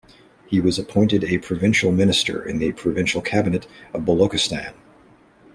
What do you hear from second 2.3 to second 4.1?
in the provincial cabinet of